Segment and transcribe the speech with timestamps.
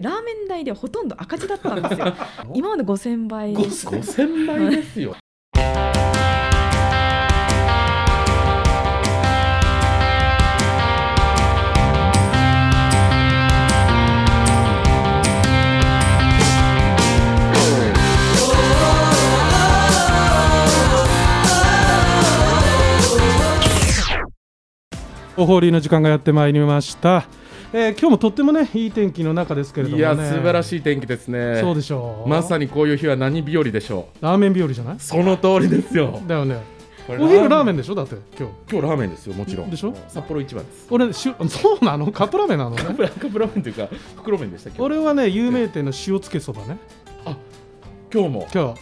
[0.00, 2.14] ラーメン代でほとんど赤字だったんですよ。
[2.54, 3.52] 今まで5000倍。
[3.52, 5.16] 5000倍ですよ。
[25.36, 27.26] お放りの時間がやってまいりました、
[27.72, 30.00] えー今日もとってもねいい天気の中ですけれどもね。
[30.00, 31.60] いや素晴らいしい天気ですね。
[31.60, 32.28] そうでしょう。
[32.28, 34.96] まさにこういう日は何日和でしょラーメン日和じゃない？
[34.96, 36.20] うその通りですよ。
[36.26, 36.62] だよね。
[37.10, 37.94] お昼ラーメンでしょ？
[37.94, 38.54] だって今日。
[38.70, 39.70] 今日ラーメンですよもちろん。
[39.70, 39.94] でしょ？
[40.08, 40.86] 札幌一番です。
[40.90, 42.10] 俺し そうなの？
[42.10, 42.70] カップラーメンなの？
[42.70, 42.94] ねカッ
[43.32, 46.78] プラーメンというか袋麺でした俺はね有名店の塩つけそばね。
[48.12, 48.48] 今日も。
[48.54, 48.80] 今日。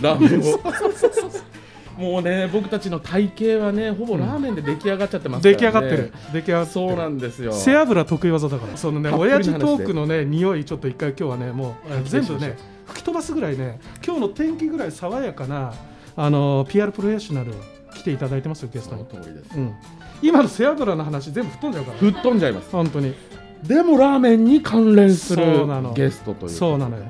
[0.00, 0.58] ラーメンを
[1.96, 5.58] もうね僕たちの体型はねほぼラーメンで出来上がっちゃってますから、ね。
[5.58, 6.12] 出来上がってる。
[6.32, 6.72] 出来上がってる。
[6.72, 7.52] そうなんですよ。
[7.52, 8.76] 背脂得意技だから。
[8.76, 15.72] そのね親父トークのね匂いちょっと一回今日はねもうはい全部ね吹き飛ばすぐらいね今日の天気ぐらい爽やかな
[16.16, 17.52] あの PR プロフェッショナル
[17.94, 19.56] 来ていただいてますよゲスそトに、の通りです。
[19.56, 19.74] うん、
[20.22, 21.98] 今の背脂の話全部吹っ飛んじゃうから。
[21.98, 22.70] 吹っ飛んじゃいます。
[22.70, 23.14] 本当に。
[23.62, 25.92] でもラーメンに関連するそうなの。
[25.92, 27.04] ゲストというそうなのよ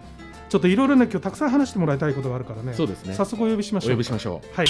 [0.51, 2.75] ちょっといろいろね今日たくさん話してもらいたいことがあるからね。
[2.75, 3.15] そうですね。
[3.15, 3.93] 早速お呼びしまおしょう。
[3.93, 4.67] 呼びしましょはい、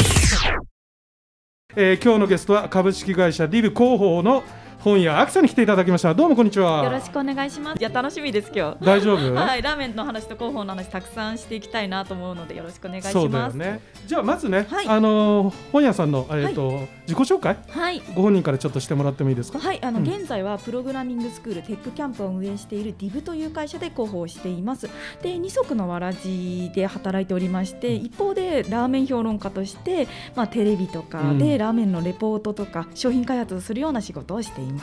[1.75, 4.45] えー今日のゲストは株式会社リブ広報の
[4.81, 13.13] 本屋アキさんに来ていただきましたどうもこんにちはよろしくお願いしますいや楽しみです今日大丈夫、はい、ラーメンの話と広報の話たくさんしていきたいなと思うのでよろしくお願いします。
[13.13, 13.81] そうだよね。
[14.07, 17.59] じゃあまずね、はいあのー本屋さんのえっ、と、自己紹介？
[17.69, 18.03] はい。
[18.15, 19.59] ご本人からちょっとしてもらってもいいですか？
[19.59, 24.89] はい、あの、うん現在はプログラミングスクールテックキャンプを運営している DIV という会社で広報をしています。
[25.23, 34.70] で、二足のわらじで働いておりまして、一方でラーメン評論家として、まあテレビとかうんでラーメンのレポートとか商品開発をするような仕事をしています。
[34.71, 34.81] うんう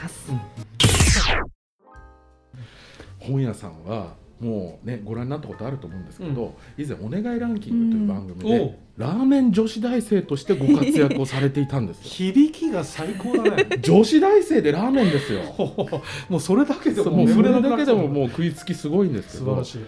[3.19, 8.75] 本屋さんはもうねご覧になったことあると思うんですけど、以前「お願いランキング」という番組で、うん。
[8.97, 12.03] ラーメン女子大生としてご活躍をされていたんですよ。
[12.33, 13.67] 響きが最高だね。
[13.79, 15.41] 女子大生でラーメンですよ。
[16.29, 19.79] もうそれだけでももうそれだけでもうもう食いつきすごいんですけど素晴らしい。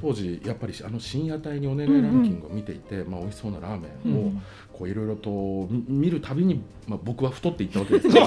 [0.00, 4.32] 当時やっぱりあの深夜帯に「お願いランキング」を見ていて、まあ、美味しそうなラーメン
[4.80, 8.26] を、いろいろとみ見るたびに、まあ、僕は太っていったわけですよ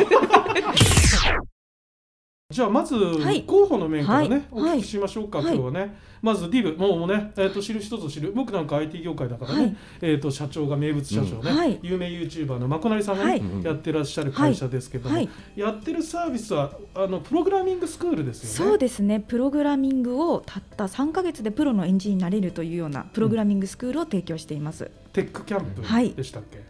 [2.51, 2.95] じゃあまず、
[3.33, 3.43] い。
[3.43, 4.43] 候補の面からね、はい。
[4.51, 5.55] お聞きしましょうか、はい。
[5.55, 6.11] 今日はね。
[6.21, 8.31] まずディブもうね、えっ、と知る人ぞ知る。
[8.35, 9.75] 僕なんか IT 業界だからね、はい。
[10.01, 15.29] えっ、と社長が名物社長ね、有名 YouTuber のまこなりさんがね、やってらっしゃる会社ですけども、はい。
[15.55, 18.71] やってるサービスはあのプログラミングスクールですよね。
[18.71, 19.19] そうですね。
[19.19, 26.11] プログラミングをたった3ヶ月でプロのエンジンになれるというようなプログラミングスクールを提供しています、テックキャンはい。
[26.11, 26.63] プでしたっけ、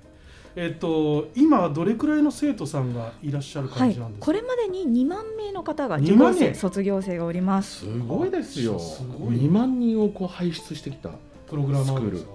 [0.56, 6.44] えっ、と今はどれくらいの生徒さんがいらっしゃるはい感じなんですか、これまでに2万名の方が受2万人？
[6.46, 7.80] 講生卒業生がおります。
[7.86, 8.78] すごいですよ。
[8.80, 9.36] すごい。
[9.38, 11.10] 2万人をこう輩出してきた
[11.50, 12.32] プログラマーですか？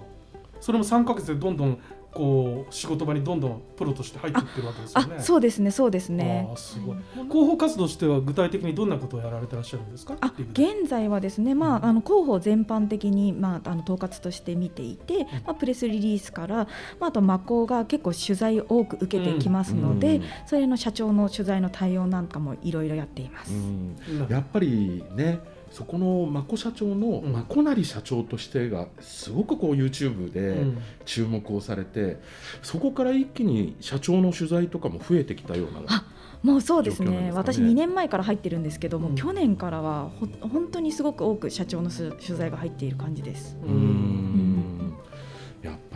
[0.61, 1.79] それも3ヶ月でどんどん
[2.17, 5.17] こう仕事場にどんどんプロとして入っていってるわけですよね。
[5.19, 6.49] あそうですねそうですね。
[6.57, 6.97] すごい。
[7.15, 10.17] 広報活動としては具体的にどんなことをやられてらっしゃるんですか？
[10.21, 16.65] あ現在はですね、まあ、あの広報全般的に、まあ、あの統括として見ていて、まあ、プレスリリースから、ま
[17.03, 20.23] あ、あとマコが結構取材を多く受けてきますので、うん。
[20.47, 23.53] それの社長の取材の対応なんかもいろいろやっています。
[23.53, 23.97] うん。
[24.19, 25.41] なやっぱりね
[25.77, 27.33] そこのまこ社長の、うん。
[27.33, 30.79] まこなり社長としてがすごくこう YouTube うでん。
[31.05, 32.19] 注目をされて、
[32.63, 36.05] そこから一気に社長の取材とかも増えてきたようなあ
[36.43, 37.11] もうそうですね。
[37.11, 37.31] ね。
[37.31, 39.15] 私2年前から入ってるんですけども、うん。
[39.17, 43.59] 去年からはほ本当にすごく多く社長のす取材が入っている感じです。
[43.63, 44.16] うーん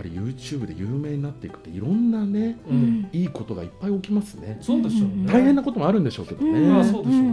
[0.00, 2.76] ぱり YouTube で有名になっていくっていろんなねうん。
[2.76, 4.58] うんいいことがいっぱい起きますね。
[4.60, 5.26] そうでしょうね。
[5.26, 6.72] 大変なこともあるんでしょうけどね、うん。
[6.72, 7.22] まあそうでしょうね。
[7.22, 7.32] ん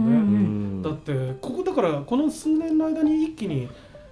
[0.78, 0.82] ん。
[0.82, 3.68] だってここだからこの数年の間に一気に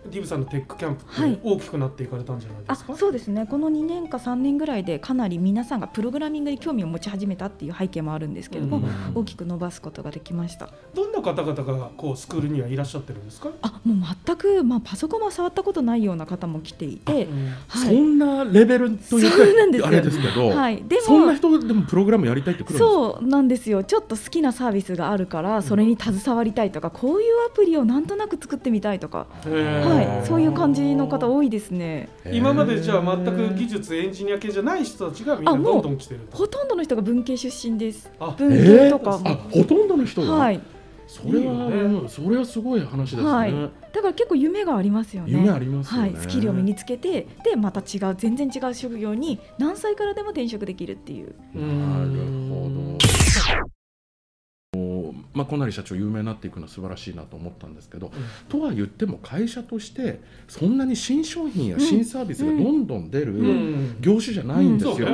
[0.07, 1.37] ディブさんのテックキャンプっはい。
[1.37, 2.97] て大きくなっていかれたんじゃないであすか？
[2.97, 3.47] そうですね。
[3.47, 8.87] この2年か3年ぐらいでかなり皆さんがプログラミングに興味を持ち始めたっていう背景もあるんですけれども、うん。
[9.15, 10.71] 大きく伸ばすことができました。
[10.95, 13.51] どんな方々がこうスクールにはいらっしゃってるんですか？
[13.63, 17.87] あもう全く、まあ、パソコンも触ったことないような方も来ていて、うんはい。
[17.87, 19.87] そんなレベルというそうなんですよ。
[19.87, 22.91] あれですけど、はい、でそんなも人でもプログラムやりたいってくるんですか？
[22.91, 23.85] そうなんですよ。
[23.85, 32.09] ちょっと好きなサービスがあるからそれに携わりたいとか、こういうアプリをなんとなく作ってみたいとか、へーはい、そういう感じの方多いですね。
[32.31, 36.37] 今までじゃあ全く技術エンジニア系じゃない人たちがみんなどんどん来てると。
[36.37, 38.11] ほとんどの人が文系出身です。
[38.21, 39.21] あ文系とか。
[39.25, 40.61] あも、ほとんどの人が、はい、
[41.07, 41.77] それはいいよね。
[41.77, 43.53] うんそれはすごい話ですね、はい。
[43.53, 45.33] だから結構夢がありますよね。
[45.33, 46.13] 夢ありますよね。
[46.13, 51.35] はい、スキルを身につけてでまた違う全然違う職業に何歳からでも転職できるっていう。
[51.55, 52.11] なる
[52.51, 52.86] ほど
[55.37, 58.11] まあ、小成社長有名になっていくのは素晴らしいなと思ったんですけど、
[58.49, 63.97] とは言っても会社としてそんなに新商品や新サービスがどんどん出るうん。
[64.01, 65.09] 業種じゃないんですよ。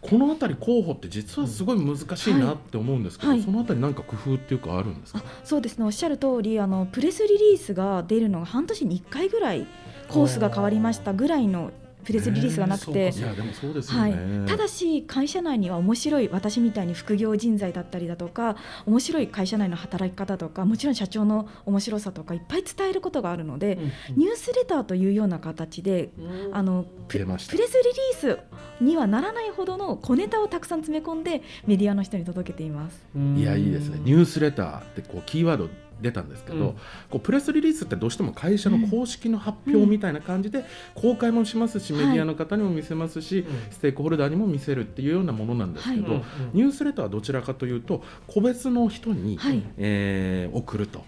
[0.00, 3.42] この辺り候補って実はすごい難しいなって思うんですけど、はい。
[3.42, 5.18] その辺りなんか工夫っていうかあるんですか？
[5.18, 5.84] あそうですね。
[5.84, 9.66] おっしゃる通りあのプレスリリースが出るのが半年に1回ぐらい
[10.08, 11.72] コースが変わりましたぐらいの
[12.08, 18.56] プレスリリースがなくて、えーそういやでもそうですよはね、い、ただし会社内には面白い私みたいに副業人材だったりだとか
[18.86, 23.78] 面白い会社内の働き方とかもちろん社長の面白さとかいっぱい伝えることがあるので、
[24.16, 26.56] ニュースレターというような形でうん。
[26.56, 27.68] あのプレスリリー
[28.14, 28.38] ス
[28.80, 33.04] にはならないほどの小ネタをたくさん詰め込んでメディアの人に届けています。
[33.36, 34.00] いやいいですね。
[34.02, 35.68] ニュースレターってこうキーワード
[36.00, 36.72] 出たんですけど、うん。
[37.10, 40.64] こうプレスリリースってどうしても会社の公式の発表みたいな感じで
[40.94, 43.72] 公開もしますし、うんメディアの方にも見せますし、うん。
[43.72, 46.22] ステークホルダーにも見せるっていうようなものなんですけど、はい。
[46.52, 49.62] ニュースレターはどちらかというと個別の人に、はい。
[49.78, 51.04] えー送ると。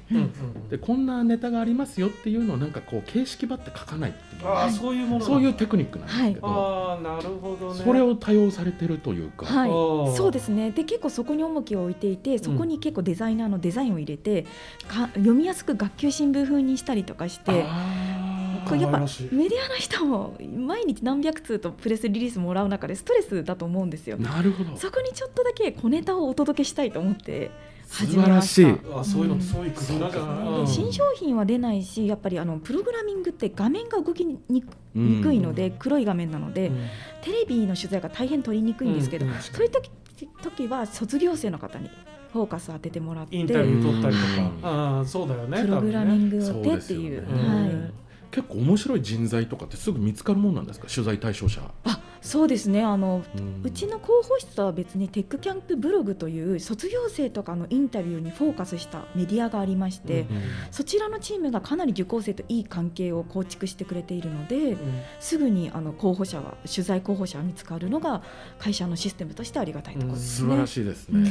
[0.70, 7.82] でこんなネタがありますよっていうのをなんかこう形式ばって書かないっていう、ああそういうものそういうテクニックなんですけど、ああなるほどね。
[7.82, 10.70] それを多用されてるというか、そうですね。
[10.70, 14.46] で結構そこに重きを置いていてそこに結構デザイナーのデザインを入れて
[14.86, 17.64] か読みやすく学級新聞風にしたりとかして
[18.76, 24.16] やっぱメディアの人も毎日何百通とプレスリリースもらう中でストレスだと思うんですよ。
[24.16, 24.76] なるほど。
[24.76, 27.50] そこにちょっとだけ小ネタをお届けしたいと思って
[27.86, 28.66] 素始めま晴らしい。
[28.94, 29.40] あそういうの、うん。
[29.40, 36.86] そういう新商品は出ないしやっぱりあのプログラミングって画面が動きにくいので、黒い画面なので、うん。
[37.22, 39.32] テレビの取材が大変取りにくいんですけど、うん。
[39.40, 39.90] そういう時
[40.42, 41.90] 時は卒業生の方に
[42.32, 43.36] フォーカス当ててもらって。
[43.36, 44.98] インタビュー取ったりとか、うん。
[44.98, 47.92] ああそうだよねプログラミングそうでですよねっていう、うんはい、
[48.30, 50.86] 結構面白い人材とかってすぐ見つかるもんなんですか？
[50.86, 52.82] 取材対象者、あそうですね。
[52.82, 53.62] あのうん。
[53.64, 60.26] うちの広報室とは別にテックキャンプブログという卒業生とかのインタビューにフォーカスしたメディアがありまして、うん
[60.70, 64.78] そちらのチームがかなり受講生といい関係を構築してくれているので、うん。
[65.18, 68.22] すぐにあの候補者は取材候補者が見つかるのが
[68.58, 70.48] 会社のシステムとしてありがたいところですね。
[70.48, 71.30] 素晴らしいですね、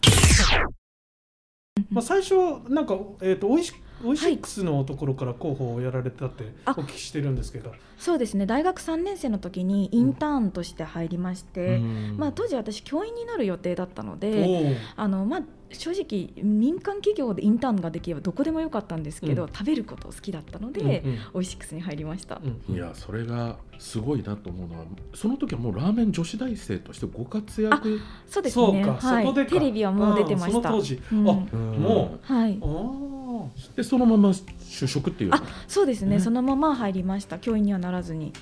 [1.90, 2.36] まあ、最初
[2.70, 3.74] なんか、えー、とオイシ
[4.04, 6.72] オイシックスのところから広報をやられたってあ。
[6.72, 8.46] お聞きしてるんですけど、そうですね。
[8.46, 12.16] 大学3年生の時にインターンとして入りまして、うん。
[12.18, 19.50] まあ、当時私教員になる予定だったのおでーあの、まあ、正直民間企業でインターンができればどこでもよかったんですけど、うん。
[19.54, 21.19] 食べること好きだったので、うんうん。
[21.33, 22.42] オイシックスに入りました。
[22.44, 28.66] うんいやそれがすごいなと思うのはその時はもうラーメン女子大生としてご活躍そうですね。
[28.66, 29.51] そうか、はい、そこでか。
[29.51, 30.69] テレビはもう出てまんした。
[30.69, 31.30] その当時、うん。
[31.30, 32.60] あうんもはい、
[33.75, 36.19] でそのまま就職っていうあそうですね、ね。
[36.19, 37.39] そのまま入りました。
[37.39, 38.33] 教員にはならずに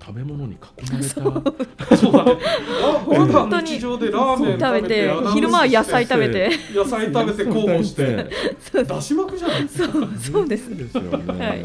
[0.00, 0.56] 食べ物に囲
[0.92, 1.96] まれた。
[1.96, 2.12] そう。
[3.50, 3.68] だね。
[3.68, 6.50] 日常でラーメン食べて昼間は野菜食べて。
[6.74, 8.30] 野菜食べて広報して。
[8.72, 8.84] そう。
[8.84, 10.76] 出しまくじゃないですか、そうそうです。
[10.76, 11.64] ですよね、はい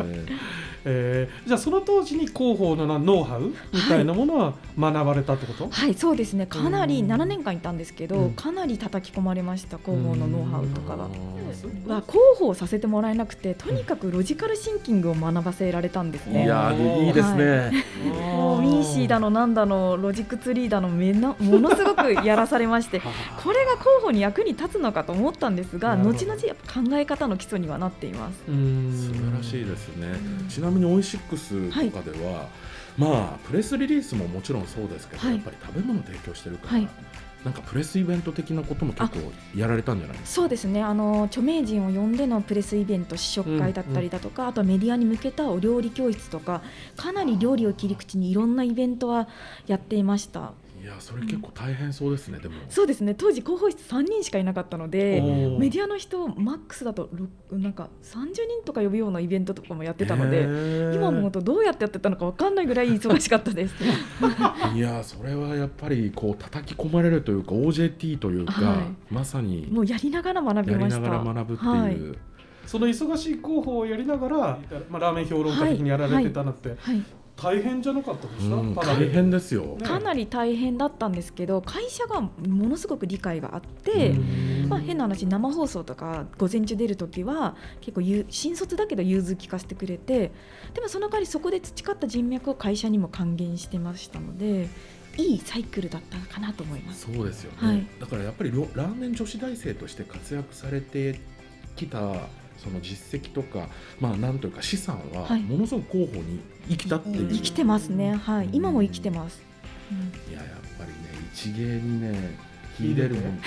[0.85, 6.45] えーじゃあその当時に広報のなノウハウみたいなものは学ばれたってこと、はいそうですね。
[6.45, 8.33] かなりうん7年間いたんですけど、うん。
[8.33, 11.05] かなり叩き込まれました広報のノウハウとかが。
[11.05, 11.07] あ
[11.87, 16.47] まあ、広報させてもらえなくてとにかくロジカルシンキングを学ばせられたんですーいね。
[16.47, 17.85] やーいいですね、
[18.35, 22.99] もう MECE だのなんだのロジックツリーだのめな ものすごくやらされまして
[23.43, 28.43] これが広報に役に立つのかと思ったんですが後々やっぱ考え方の基礎にはなっています。
[28.49, 30.07] うん素晴らしいですね、
[30.49, 32.47] ちなみにオイシックスとかでは、
[32.97, 35.35] まあプレスリリースももちろんそうですけど、はい。
[35.35, 36.87] やっぱり食べ物提供してるから、はい。
[37.43, 40.81] なんかプレスイベント的なことも結構やられたんじゃないですそうですね。
[40.81, 46.63] あの著名人を呼んでのプレスイベント試食会だったりだとか、あとはメディアに向けたお料理教室とか
[46.95, 49.27] かなり料理を切り口にいろんなイベントは
[49.67, 50.39] やっていました。
[50.39, 50.53] か
[50.85, 52.57] いやそれ結構大変そうですね、でも。
[52.69, 53.15] そうですね。
[53.15, 55.19] 当時広報室3人しかいなかったので
[55.59, 60.95] メディアの人マックスだとろなんか30人とか呼ぶようなイベントとかもやってたのへでー。
[60.95, 63.73] 今思うとどうやってやってたのか分かんないぐらい忙しかったです。
[64.75, 68.77] いやそれはやっぱりこう叩き込まれるというか OJT というか、はい。
[69.11, 70.99] まさにもうやりながら学びやりました。
[70.99, 71.97] ながら学ぶっていう、はい。
[72.67, 74.37] その忙しい広報をやりながら、
[74.87, 77.03] まあ、ラーメン評論家的にやられてたのって、はい
[77.37, 79.85] 大変じゃなかったでした、うんかなり大変ですよ、ね。
[79.85, 84.69] かなり大変だったんですけど会社がものすごく理解があって、うん。
[84.69, 90.31] まあ、変な話生放送とか午前中出る時は結構ゆ新卒だけど融通聞かせてくれて
[90.73, 94.67] でもその代わりそこで培った人脈を会社にも還元してましたので
[95.17, 97.07] いいサイクルだったかなと思います。
[97.11, 97.87] そうですよね、はい。
[97.99, 101.19] だからやっぱりろラーメン女子大生として活躍されて
[101.75, 102.27] きた
[102.57, 103.67] その実績とか、
[103.99, 105.41] まあ、なんというか資産ははい。
[105.41, 109.41] ものすごく候補に生きたっていう、生きてますね、はい、今も生きてます。
[109.91, 110.33] うん。
[110.33, 110.95] いややっぱりね
[111.33, 112.37] 一芸にね
[112.77, 113.39] 秀でるもん。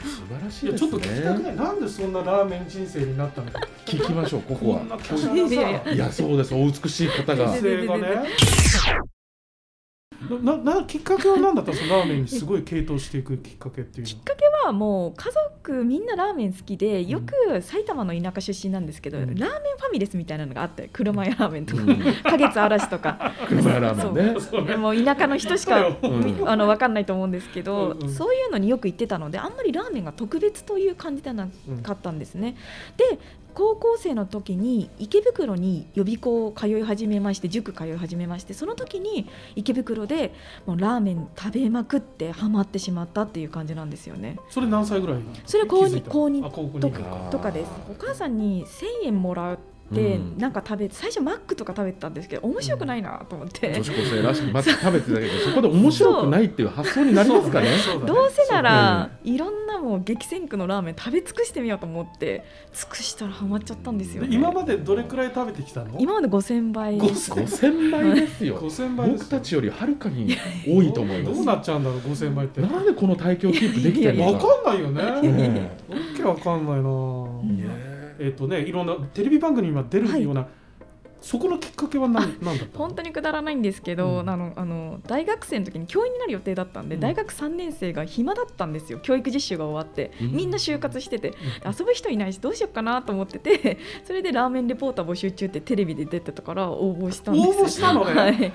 [0.00, 1.56] 素晴らしいやちょっいですねと聞きたくない。
[1.56, 3.50] なんでそんなラーメン人生になったの？
[3.50, 6.54] か聞きましょうこここはいやそうです。
[6.54, 7.54] お美しい方が
[10.42, 19.34] ななきっかけは何だったんですかラーメンにすごい傾倒していくきっかけっていうのきっかけはもう家族みんなラーメン好きでよく埼玉の田舎出身なんですけど、うん。
[19.34, 21.94] ラーメンファミレスみたいなのがあって車屋ラーメンとか、うん。
[22.22, 23.32] 花月嵐とか。
[23.48, 24.40] 車屋ラーメンね。
[24.40, 24.66] そう。
[24.66, 28.14] でも田舎の人しかそうよみあの分かんないと思うんですけど、うんうん。
[28.14, 31.48] そういうのによく行ってたのであんまりラーメンが特別という感じではな
[31.82, 32.56] かったんですね。
[32.96, 33.18] で
[33.54, 40.32] 高校生の時に池袋に予備校を通い始めまして塾通い始めましてその時に池袋で
[40.66, 44.38] もうラーメン食べまくってハマってしまったっていう感じなんですよね。
[44.48, 47.70] それ何歳ぐらいそれ高二気づいた高二あ高二とかかとかです。
[47.90, 49.58] お母さんに1000円もらうん
[49.90, 57.68] なんか食べて最初マックとか食べてたんですけど面白くないなと思って、女子高生らしくまず食べてたけど そこで面白くないっていう発想になりますかね。
[58.06, 65.98] どうせなら、いろんなもう激戦区のラーメン食べ尽くしてみようと思って尽くしたらハマっちゃったんですよ、ね、で今までどれくらい食べてきたの？
[65.98, 66.98] 今まで5000倍。
[66.98, 68.58] 5000 5000倍ですよ。
[68.60, 71.34] 5000倍です僕たちよりはるかに多いと思います。
[71.34, 72.60] どうなっちゃうんだろう5000倍って。
[72.60, 75.32] なんでこの体型をキープできてるのわかかんないよね。
[75.32, 76.80] ねわけわかんないな。
[76.80, 77.89] うん
[78.20, 80.46] えっとねいろんなテレビ番組に今出るような
[81.22, 82.86] そこのきっかけは何何だったの？
[82.86, 84.30] 本当にくだらないんですけど、うん。
[84.30, 87.00] あのあの大学生の時に教員になる予定だったんで、うん。
[87.02, 89.00] 大学3年生が暇だったんですよ。
[89.00, 90.32] 教育実習が終わって、うん。
[90.32, 91.34] みんな就活してて。
[91.62, 93.76] 遊ぶ人いないしどうしようかなと思ってて。
[94.04, 97.48] それでラーメンレポーター募集中ってテレビで出てたから応募したんです。
[97.48, 98.14] 応募したのね？
[98.14, 98.52] はい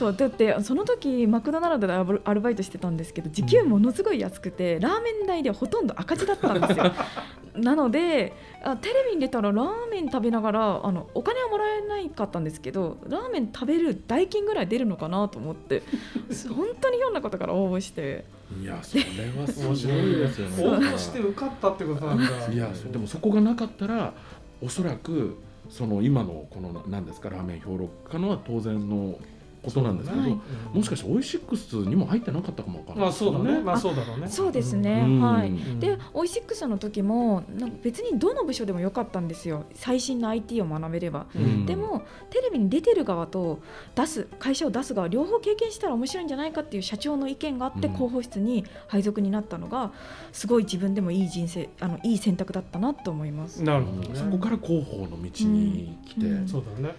[0.00, 6.90] そうだってその時マクドナルドでアルバイトしてたんですけど時給ものすごい安くて、ラーメン代でほとんど赤字だったんですよ。
[7.60, 8.32] なので
[8.64, 15.82] あテレビに出たらラーメン食べながらあのお金はもらえないかったんですけどラーメン食べる代金ぐらい出るのかなと思って
[16.48, 18.24] 本当にひょんなことから応募して。
[18.62, 19.02] いやそれ
[19.38, 20.64] はすごいですよね。
[20.64, 24.14] 応募して受かったってことなんだいやでもそこがなかったら
[24.62, 25.36] おそらく
[25.68, 29.18] その今のこの何ですかラーメン評論家のは当然の
[29.62, 30.38] ことなんですけど、はい。
[30.72, 33.04] もしかしてオイシックスにも入ってなかったかもわかんない。
[33.04, 33.60] まあそうだね。
[33.60, 34.28] まあそうだろうね。
[34.28, 35.20] そうですね、うん。
[35.20, 35.48] はい。
[35.48, 35.80] うん。
[35.80, 39.64] でオイシックスの時もなんか別にどの部署でもよかったんですよ。
[39.74, 41.26] 最新の IT を学べれば。
[41.34, 41.66] うん。
[41.66, 43.60] でもテレビに出てる側と
[43.94, 47.94] 出す会社を出す側両方経験したら面白いんじゃないかっていう社長の意見があってうん。
[47.94, 49.92] 広報室に配属になったのが
[50.32, 53.62] すごい自分でもいい人生あのいい選択だったなと思います。
[53.62, 54.10] なるほどね。
[54.14, 56.48] そこから広報の道に来て、うん。
[56.48, 56.94] そうだね。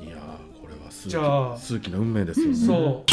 [0.00, 0.16] いや
[0.90, 1.56] 数奇じゃあ。
[1.56, 2.54] 数奇な運命ですよね。
[2.54, 3.12] そう。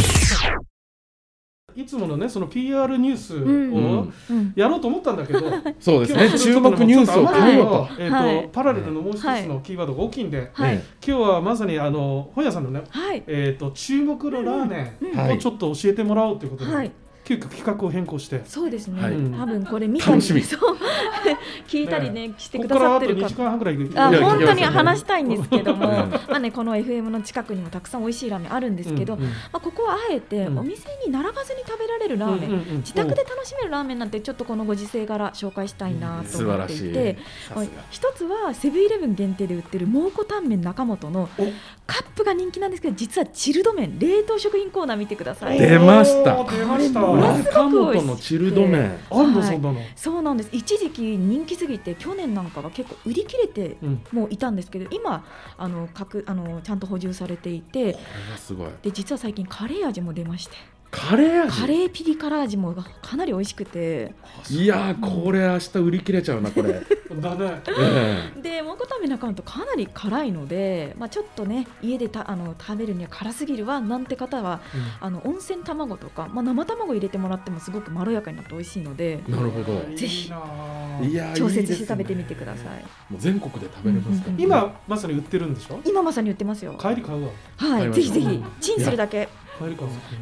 [1.75, 4.53] いつものねその PR ニュースうんをうん。
[4.55, 5.41] やろうと思ったんだけど
[5.79, 6.39] そうですね。
[6.39, 7.88] 注目ニュースを変えようと。
[8.00, 8.50] えーとはい。
[8.51, 16.91] パラレルのもう一つのキーワードが大きいんで、はい、ね今日はまさにあの本屋さんのね、はい、えー、と注目のラーメンをちょっと教えてもらおうということで、はい、
[17.25, 18.41] 急遽企画を変更して。
[18.46, 19.13] そうですね、はい。
[19.13, 20.41] 多分これ見たり楽しみ。
[20.41, 20.77] そう。
[21.67, 24.00] 聞いたりねしてくだここからあと2さってる方時間半ぐらい行く。
[24.00, 25.94] あ本当に話したいんですけども、うん。
[26.12, 29.27] まあね、この FM の近くにもたくさん美味しいラーメンあるんですけど、うんうん。
[29.27, 30.60] まあ、ここはあえてうん。
[30.60, 32.77] お店に並ばずに食べられるラーメン、うんうんうん。
[32.77, 36.67] 自宅で楽しめるラーメンなんてちょっとこのご時世柄紹介したいなと思っ。
[36.67, 37.17] ていて、
[37.48, 37.65] さすが。
[37.89, 41.48] 一つはセブンイレブン限定で売ってる蒙古タンメン中本のお。
[41.88, 45.60] カップが人気なんですけど実はチルド麺冷凍食品コーナー見てください。
[45.60, 46.39] 出ました。
[46.39, 47.01] おー出ました。
[47.01, 47.44] これものす。
[47.54, 48.98] ごくのチルド麺。
[49.10, 49.50] あんのはい。
[49.50, 50.50] そんなの、そうなんです。
[50.52, 54.02] 一時期人気すぎて去年なんかは結構売り切れてうん。
[54.12, 55.26] もういたんですけど今
[55.58, 57.98] あの各あのちゃんと補充されていて
[58.38, 58.70] すごい。
[58.82, 60.56] で実は最近カレー味も出まして
[60.96, 61.62] カレー味。
[61.62, 64.14] カレーピリ辛味もかなり美味しくて。
[64.50, 66.74] いやーこれ明日売り切れちゃうなこれ。
[67.20, 67.62] だね。
[67.68, 74.62] えで蒙古タンメン中本かなり辛いので、まあ、ちょっとね家でたあの食べるには辛すぎるわなんて方は
[75.02, 79.82] あの温泉卵とか、まあ、生卵入れてもらってもすごくまろやかになって美味しいのでえなるほど。
[79.96, 82.84] ぜひいやー調節して食べてみてください。
[83.12, 84.32] もう全国で食べれますから。
[84.32, 85.80] うんうん今まさに売ってるんでしょ？
[85.84, 86.75] 今まさに売ってますよ。
[86.80, 87.30] 帰り買うわ。
[87.58, 87.92] はい。
[87.92, 89.28] ぜひぜひチンするだけ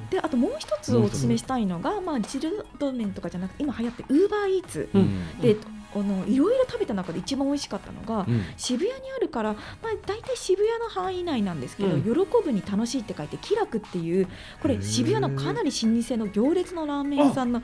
[0.09, 5.39] であともう一つお勧めしたいのが、まあ、チルド麺とかじゃなくて今流行ってウーバーイーツうん。
[5.41, 5.57] で、
[5.95, 8.43] あのいろいろ食べた中で一番美味しかったのが、うん。
[8.57, 9.61] 渋谷にあるから、まあ、
[10.05, 12.03] 大体渋谷の範囲内なんですけど、うん。
[12.03, 12.09] 喜
[12.43, 14.27] ぶに楽しいって書いて気楽っていう
[14.61, 17.61] これ渋谷のかなり老舗の行列のラーメン屋さんの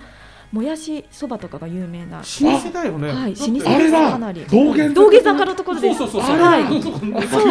[0.52, 3.10] もやしそばとかが有名な、老舗だよね。
[3.10, 4.46] はい老舗あれだかなり。
[4.46, 5.98] 道玄道玄坂のところです。
[6.00, 6.64] そうそうそうあはい。
[6.68, 6.82] そう。
[6.82, 6.90] そ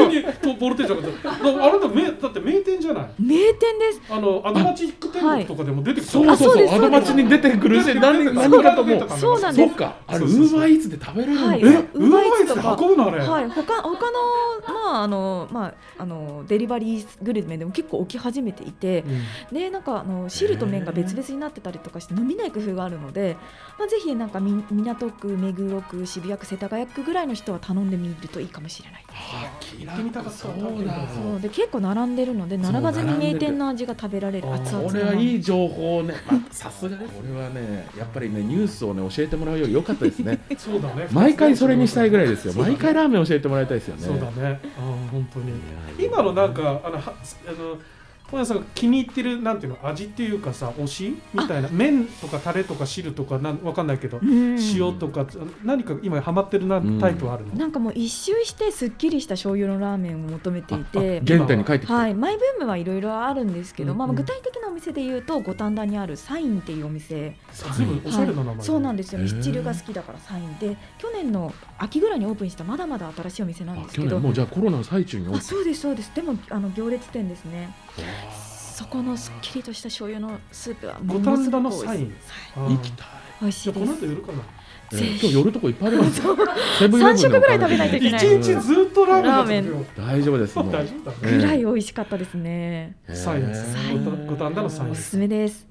[0.07, 3.09] う急にとボルテージ上がっあれだめだって名店じゃない？
[3.19, 4.00] 名店です。
[4.11, 6.75] あのアドマチック天国とかでも出てそうそうそうあそうです。
[6.75, 8.85] あの街に出てくるし何何かと。
[8.85, 9.69] もうそうなんです。
[9.69, 9.97] そっか。
[10.07, 11.47] あれウーバーイーツで食べれるんだ。
[11.47, 11.61] はい。
[11.61, 11.62] え？
[11.62, 13.25] ウーバーイーツで運ぶのあれ？
[13.25, 13.49] はい。
[13.50, 14.19] 他他の
[14.67, 19.05] ま今あの、まあ、あのデリバリーグルメでも結構起き始めていて、
[19.52, 23.37] でなんかあの汁と麺が別々になってたりとかして飲みない工夫があるので、
[23.78, 29.04] まあ、ぜひなんかみ港区目黒区渋谷区世田谷区ぐらいの人は頼んでみるといいかもしれない。
[29.09, 40.40] あ行ってみたかったそうで結構並んでるので並ばずに名店の味が食べられる熱これはいい情報をね、まあさすがね、 これはね、やっぱりね、ニュースをね、教えてもらうより良かったですね。
[40.57, 41.09] そうだね。
[41.12, 42.54] 毎回それにしたいぐらいですよ。
[42.54, 42.62] ね。
[42.62, 44.02] 毎回ラーメン教えてもらいたいですよね。
[44.02, 44.61] そうだね。
[44.78, 45.52] あー本当に。
[45.99, 47.14] 今のなんかあのは
[47.47, 47.78] あの
[48.31, 54.57] 本屋さんが気に入ってるなんていうの味っていうかさ推しみたいな麺とかタレとか汁とかなんわかんないけど、うん。
[54.59, 55.27] 塩とか
[55.65, 61.87] 何か今ハマってるなうんタイプはあるの、なんかもう一周してすっきりした醤油のラーメンを求めていて原点に帰って。
[61.87, 67.35] はい、マイブームはいろいろあるんですけど、うんまあ、具体的なお店で言うと五反田にあるサインっていうお店。
[67.53, 69.21] 随分おしゃれな名前、はいそうなんですよ。
[69.21, 74.09] ミスチルが好きだからサインで去年の秋ぐらいにオープンしたまだまだ新しいお店なんあですけど。
[74.09, 75.39] 去年もうじゃあコロナの最中にオープン。
[75.39, 76.13] あそうですそうです。
[76.15, 77.75] でもあの行列店ですね。
[77.88, 77.88] わ
[78.75, 82.67] そこのすっきりとした醤油のスープは五ものす反田のごく美味しいサイン。
[82.67, 83.07] あ行きたい。
[83.40, 84.38] 美味しじゃあこの後寄るかな。
[84.90, 90.59] 今日寄るとこいっぱいあります三食ぐらい食べないといけない一日ずっとラーメン大丈夫です。
[90.59, 90.64] 夫。
[90.64, 90.73] ぐ
[91.43, 92.97] らい美味しかったですね。
[93.12, 95.67] サイ五反田のサインおすすめです。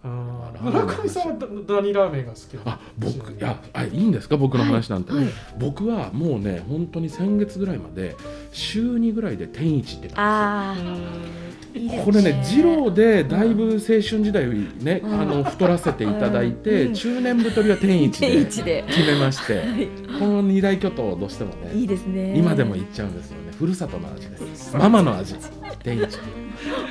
[0.61, 1.47] 村上さんはだ
[1.81, 4.37] 何ラーメンが好きあ僕いやあいいんですか？
[4.37, 5.23] 僕の話なんて、はい。
[5.23, 8.15] はい僕はもうね本当に先月ぐらいまで
[8.51, 11.66] 週2ぐらいで天一ってたあうーいいですね
[12.03, 15.21] これね二郎でだいぶ青春時代ね、うん。
[15.21, 16.93] あの太らせていただいて、うん。
[16.93, 18.63] 中年太りは天一で決
[19.05, 19.87] めまして、 はい。
[20.19, 22.37] この二大巨頭どうしてもねいいですね。
[22.37, 23.51] 今でも行っちゃうんですよね。
[23.57, 24.75] ふるさとの味です。
[24.75, 25.35] ママの味。
[25.83, 26.19] 天一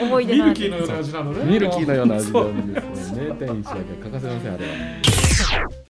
[0.01, 0.51] 思い出の味。
[0.51, 1.45] ルキーのような味なのね。
[1.45, 3.37] ミルキーのような味なんですよね。
[3.39, 5.86] 天一だけ欠かせませんあれは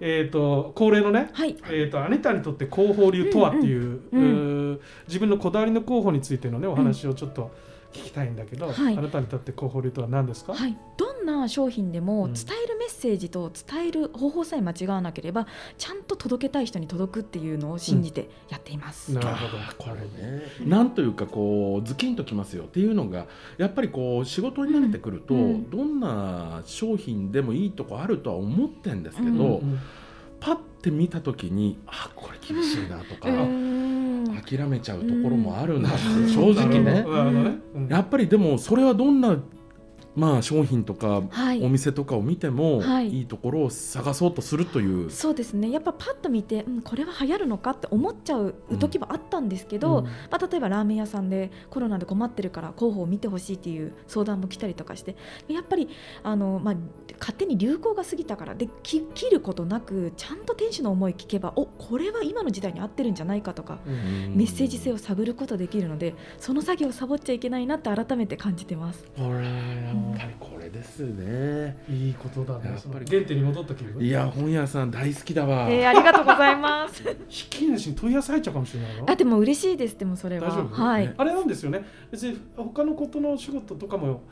[0.00, 1.56] えっ、と恒例のねはい。
[1.70, 7.50] えー、とあなたにとって広報流とはっていう,、うんうんうー自分のこだわりの候補についてのねお話をちょっと
[7.94, 8.98] 聞きたいんだけど、はい。
[8.98, 12.34] あなたにとって広報流とは何ですか、はい、どんな商品でもうん。
[12.34, 15.46] 伝えるメッセージと伝える方法さえ間違わなければ
[15.78, 19.12] ちゃんと届けたい人に届くっていうのを信じてやっています。
[19.12, 19.52] なるほど。
[19.78, 20.42] これね。
[20.66, 25.40] なんというかこうズキンときますよっていうのがやっぱりこう仕事に慣れてくると、うん。
[25.40, 29.78] うんどんな商品でもいいとこあるとは思ってんですけど、うんうん
[30.40, 34.03] パッて見た時にあこれ厳しいなとか、うーん
[34.42, 37.06] 諦めちゃうところもあるんだって、うん正直ね。
[37.88, 39.38] やっぱりでもそれはどんな
[40.16, 41.62] まあ商品とかはい。
[41.62, 43.10] お店とかを見ても、はい。
[43.10, 45.70] い、いところを探そうとするという、そうですね。
[45.70, 50.04] やっぱパッと見て、うん、これは流行るのかって思っちゃう時もあったんですけど、うん。
[50.04, 55.16] まあ、例えばラーメン屋さんでコロナで困ってるから広報を見てほしいっていう相談も来たりとかして
[55.48, 55.88] やっぱり
[56.22, 56.74] あの、まあ、
[57.18, 69.04] 勝手に流行が過ぎたからでき切ることなくちゃんと店主の思い聞けばおこれは今の時代に合ってるんじゃないかとかうんメッセージ性を探ることできるのでその作業をサボっちゃいけないなって改めて感じてます。
[70.16, 72.70] ぱりこれですね、いいことだね。
[72.70, 73.06] やっぱり。
[73.06, 74.02] 原点に戻った気分。
[74.02, 77.02] いや本屋さん大好きだわ、えー、ありがとうございます。
[77.02, 80.48] 引き主に問い合わせ入っちゃうかもしれないよあでも嬉しいですでもそれは。
[80.48, 80.74] 大丈夫？
[80.74, 81.06] はい。
[81.06, 81.14] ね。
[81.16, 81.84] あれなんですよね。
[82.10, 84.22] 別に他のことの仕事とかも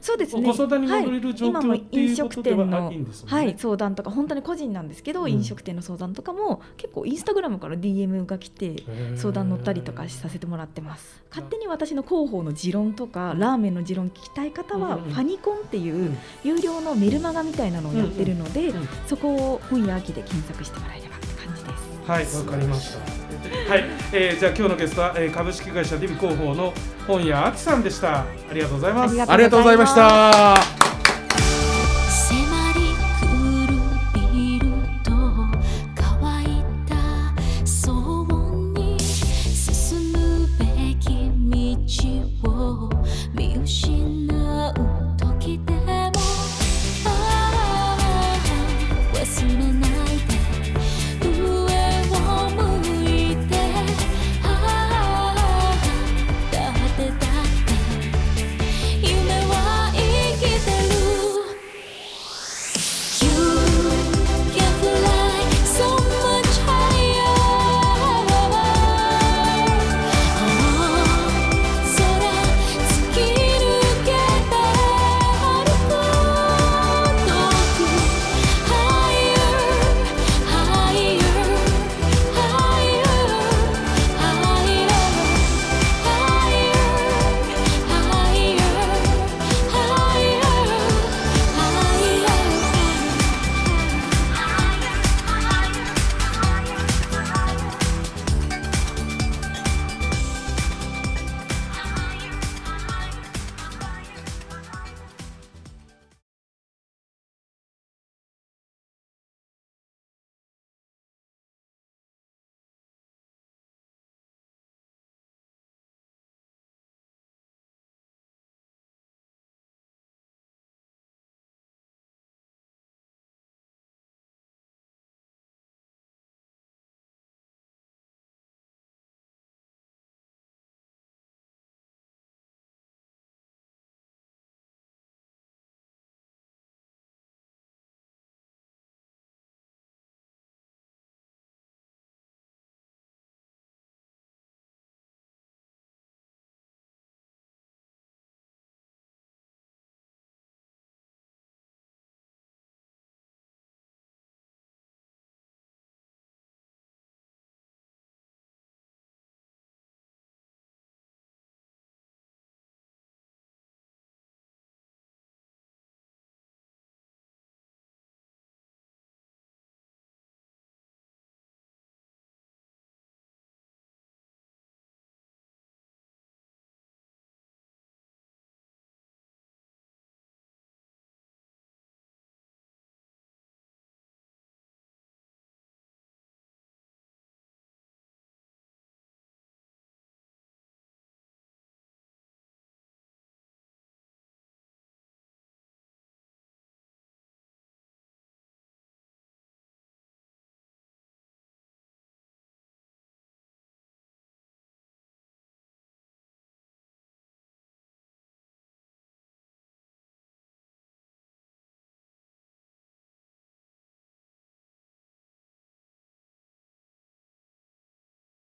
[0.00, 0.42] そうですね。
[0.42, 3.32] ご相談に乗れる状今も況っていうこ飲食といいんですよね。
[3.32, 5.32] はい、相談とか本当に個人なんですけど、うん。
[5.32, 8.76] 飲食店の相談とかも結構インスタグラムから DM が来て
[9.16, 11.22] 相談乗ったりとかさせてもらってます。
[11.30, 22.98] 勝手に私の広報の持論とかラーメンの持論聞きたい方は、うんうんファニコンっていううん有料のメルマガみたいなのをやってるので、うんうんそこを本屋秋で検索してもらえればって感じですはい、わかりました。
[22.98, 26.72] はい、えー、じゃあ今日のゲストは、えー、株式会社ディビ広報の
[27.06, 28.20] 本屋あきさんでした。
[28.20, 29.10] ありがとうございます。
[29.10, 30.87] ありがありがとうございました